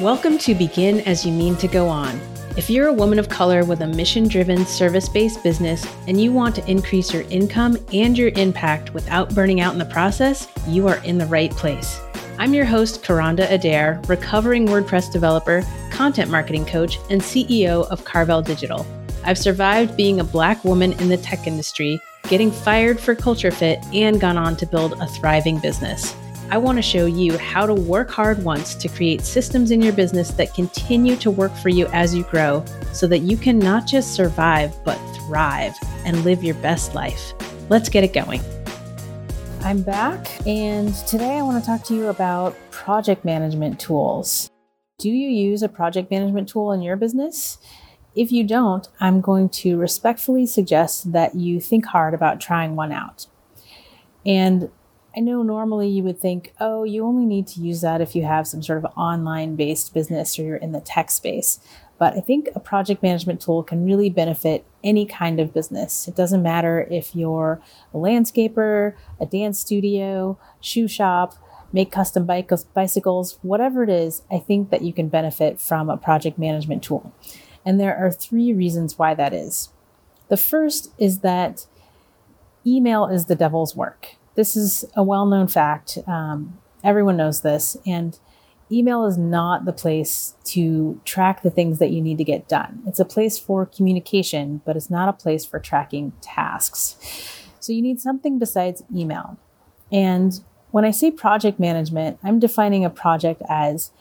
[0.00, 2.20] Welcome to Begin As You Mean to Go On.
[2.56, 6.32] If you're a woman of color with a mission driven, service based business and you
[6.32, 10.88] want to increase your income and your impact without burning out in the process, you
[10.88, 12.00] are in the right place.
[12.38, 18.42] I'm your host, Karanda Adair, recovering WordPress developer, content marketing coach, and CEO of Carvel
[18.42, 18.84] Digital.
[19.22, 23.78] I've survived being a Black woman in the tech industry, getting fired for culture fit,
[23.92, 26.16] and gone on to build a thriving business.
[26.50, 29.94] I want to show you how to work hard once to create systems in your
[29.94, 33.86] business that continue to work for you as you grow so that you can not
[33.86, 35.74] just survive, but thrive
[36.04, 37.32] and live your best life.
[37.70, 38.42] Let's get it going.
[39.62, 44.50] I'm back, and today I want to talk to you about project management tools.
[44.98, 47.56] Do you use a project management tool in your business?
[48.14, 52.92] If you don't, I'm going to respectfully suggest that you think hard about trying one
[52.92, 53.26] out.
[54.26, 54.70] And
[55.16, 58.24] I know normally you would think, oh, you only need to use that if you
[58.24, 61.60] have some sort of online based business or you're in the tech space.
[61.98, 66.08] But I think a project management tool can really benefit any kind of business.
[66.08, 71.34] It doesn't matter if you're a landscaper, a dance studio, shoe shop,
[71.72, 75.96] make custom bike- bicycles, whatever it is, I think that you can benefit from a
[75.96, 77.12] project management tool.
[77.64, 79.70] And there are three reasons why that is.
[80.28, 81.66] The first is that
[82.66, 84.16] email is the devil's work.
[84.34, 85.98] This is a well known fact.
[86.06, 87.76] Um, everyone knows this.
[87.86, 88.18] And
[88.70, 92.82] email is not the place to track the things that you need to get done.
[92.86, 97.42] It's a place for communication, but it's not a place for tracking tasks.
[97.60, 99.38] So you need something besides email.
[99.92, 100.40] And
[100.70, 103.92] when I say project management, I'm defining a project as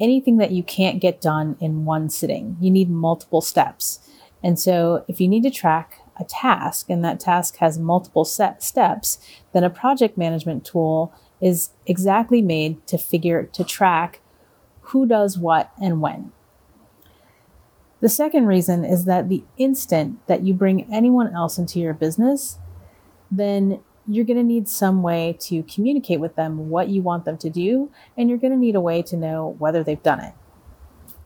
[0.00, 2.56] anything that you can't get done in one sitting.
[2.60, 4.00] You need multiple steps.
[4.42, 8.62] And so if you need to track a task and that task has multiple set
[8.62, 9.18] steps,
[9.52, 14.20] then a project management tool is exactly made to figure to track
[14.88, 16.32] who does what and when.
[18.00, 22.58] The second reason is that the instant that you bring anyone else into your business,
[23.30, 27.38] then you're going to need some way to communicate with them what you want them
[27.38, 30.34] to do, and you're going to need a way to know whether they've done it.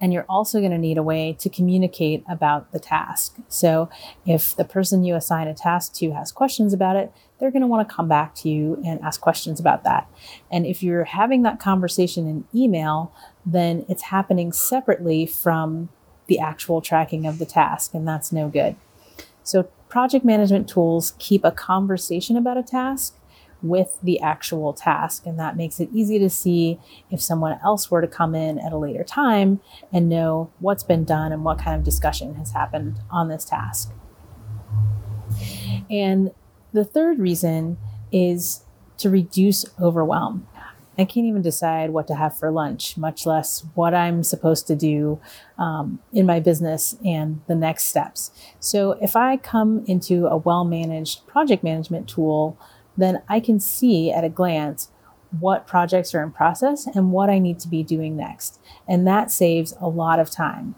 [0.01, 3.37] And you're also going to need a way to communicate about the task.
[3.49, 3.89] So,
[4.25, 7.69] if the person you assign a task to has questions about it, they're going to
[7.69, 10.09] want to come back to you and ask questions about that.
[10.51, 13.13] And if you're having that conversation in email,
[13.45, 15.89] then it's happening separately from
[16.27, 18.77] the actual tracking of the task, and that's no good.
[19.43, 23.18] So, project management tools keep a conversation about a task
[23.63, 25.27] with the actual task.
[25.27, 26.79] And that makes it easy to see
[27.11, 29.61] if someone else were to come in at a later time
[29.93, 33.93] and know what's been done and what kind of discussion has happened on this task.
[35.91, 36.33] And
[36.73, 37.79] the third reason
[38.13, 38.65] is
[38.99, 40.47] to reduce overwhelm.
[40.99, 44.75] I can't even decide what to have for lunch, much less what I'm supposed to
[44.75, 45.21] do
[45.57, 48.33] um, in my business and the next steps.
[48.59, 52.59] So, if I come into a well managed project management tool,
[52.99, 54.91] then I can see at a glance
[55.39, 58.61] what projects are in process and what I need to be doing next.
[58.87, 60.75] And that saves a lot of time.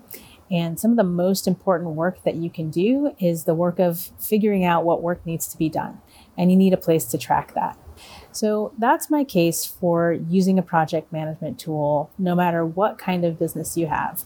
[0.51, 4.11] And some of the most important work that you can do is the work of
[4.19, 6.01] figuring out what work needs to be done.
[6.37, 7.79] And you need a place to track that.
[8.33, 13.39] So that's my case for using a project management tool, no matter what kind of
[13.39, 14.25] business you have.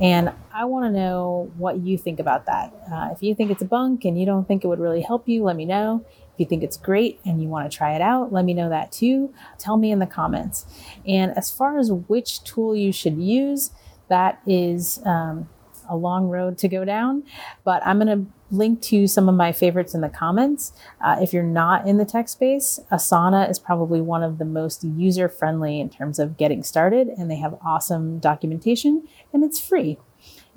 [0.00, 2.72] And I want to know what you think about that.
[2.92, 5.28] Uh, if you think it's a bunk and you don't think it would really help
[5.28, 6.04] you, let me know.
[6.34, 8.68] If you think it's great and you want to try it out, let me know
[8.68, 9.32] that too.
[9.58, 10.66] Tell me in the comments.
[11.06, 13.70] And as far as which tool you should use,
[14.08, 15.48] that is um,
[15.88, 17.22] a long road to go down.
[17.62, 20.72] But I'm going to link to some of my favorites in the comments.
[21.00, 24.84] Uh, if you're not in the tech space, Asana is probably one of the most
[24.84, 29.98] user friendly in terms of getting started, and they have awesome documentation and it's free.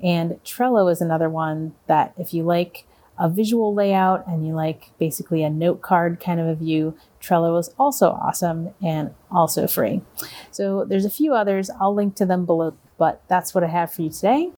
[0.02, 2.84] And Trello is another one that if you like
[3.18, 7.58] a visual layout and you like basically a note card kind of a view, Trello
[7.58, 10.02] is also awesome and also free.
[10.50, 11.70] So there's a few others.
[11.80, 14.52] I'll link to them below, but that's what I have for you today.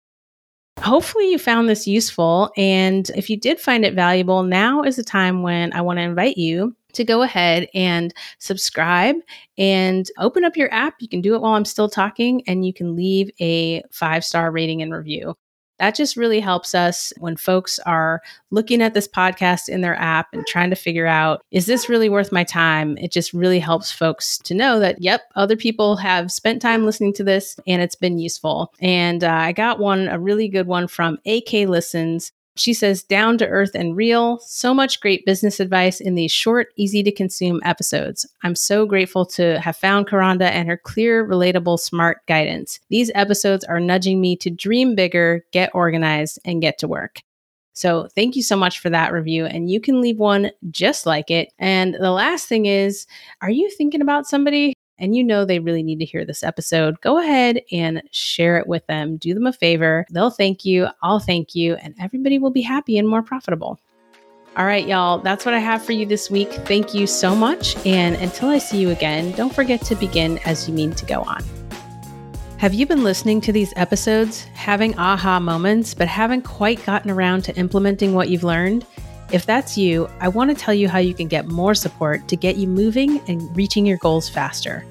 [0.81, 2.51] Hopefully, you found this useful.
[2.57, 6.03] And if you did find it valuable, now is the time when I want to
[6.03, 9.17] invite you to go ahead and subscribe
[9.59, 10.95] and open up your app.
[11.01, 14.51] You can do it while I'm still talking, and you can leave a five star
[14.51, 15.37] rating and review
[15.81, 20.29] that just really helps us when folks are looking at this podcast in their app
[20.35, 22.99] and trying to figure out, is this really worth my time?
[22.99, 27.15] It just really helps folks to know that, yep, other people have spent time listening
[27.15, 28.75] to this and it's been useful.
[28.81, 32.31] And uh, I got one, a really good one from AK Listens.
[32.61, 34.39] She says, down to earth and real.
[34.41, 38.27] So much great business advice in these short, easy to consume episodes.
[38.43, 42.79] I'm so grateful to have found Karanda and her clear, relatable, smart guidance.
[42.91, 47.23] These episodes are nudging me to dream bigger, get organized, and get to work.
[47.73, 49.47] So thank you so much for that review.
[49.47, 51.53] And you can leave one just like it.
[51.59, 53.07] And the last thing is,
[53.41, 57.01] are you thinking about somebody and you know they really need to hear this episode,
[57.01, 59.17] go ahead and share it with them.
[59.17, 60.07] Do them a favor.
[60.11, 60.89] They'll thank you.
[61.03, 63.81] I'll thank you, and everybody will be happy and more profitable.
[64.57, 66.53] All right, y'all, that's what I have for you this week.
[66.53, 67.77] Thank you so much.
[67.87, 71.23] And until I see you again, don't forget to begin as you mean to go
[71.23, 71.43] on.
[72.59, 77.43] Have you been listening to these episodes, having aha moments, but haven't quite gotten around
[77.45, 78.85] to implementing what you've learned?
[79.33, 82.37] If that's you, I want to tell you how you can get more support to
[82.37, 84.85] get you moving and reaching your goals faster.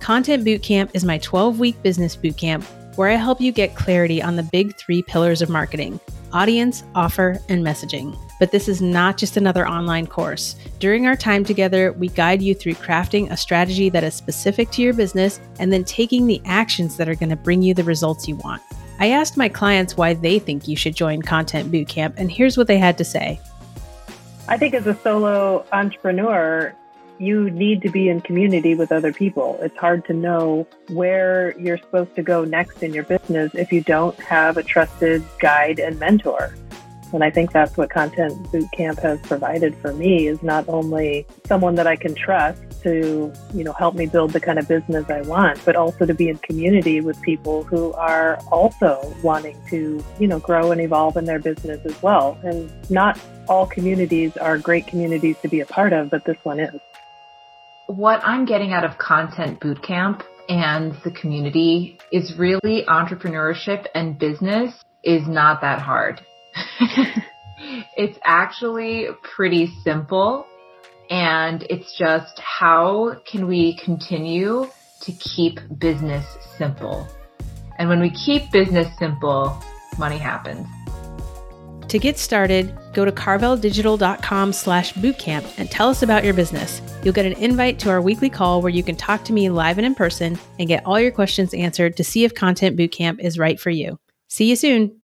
[0.00, 2.64] Content Bootcamp is my 12 week business bootcamp
[2.96, 6.00] where I help you get clarity on the big three pillars of marketing
[6.32, 8.18] audience, offer, and messaging.
[8.38, 10.56] But this is not just another online course.
[10.78, 14.82] During our time together, we guide you through crafting a strategy that is specific to
[14.82, 18.28] your business and then taking the actions that are going to bring you the results
[18.28, 18.60] you want.
[18.98, 22.66] I asked my clients why they think you should join Content Bootcamp, and here's what
[22.66, 23.40] they had to say.
[24.48, 26.74] I think as a solo entrepreneur,
[27.18, 29.58] you need to be in community with other people.
[29.60, 33.82] It's hard to know where you're supposed to go next in your business if you
[33.82, 36.54] don't have a trusted guide and mentor.
[37.12, 41.74] And I think that's what Content Bootcamp has provided for me is not only someone
[41.76, 45.22] that I can trust to, you know, help me build the kind of business I
[45.22, 50.26] want, but also to be in community with people who are also wanting to, you
[50.26, 52.38] know, grow and evolve in their business as well.
[52.42, 53.18] And not
[53.48, 56.80] all communities are great communities to be a part of, but this one is.
[57.86, 64.74] What I'm getting out of Content Bootcamp and the community is really entrepreneurship and business
[65.02, 66.20] is not that hard.
[67.96, 70.46] it's actually pretty simple
[71.10, 74.68] and it's just how can we continue
[75.02, 77.08] to keep business simple?
[77.78, 79.62] And when we keep business simple,
[79.98, 80.66] money happens.
[81.88, 86.82] To get started, go to carveldigital.com slash bootcamp and tell us about your business.
[87.02, 89.78] You'll get an invite to our weekly call where you can talk to me live
[89.78, 93.38] and in person and get all your questions answered to see if Content Bootcamp is
[93.38, 93.98] right for you.
[94.26, 94.96] See you soon.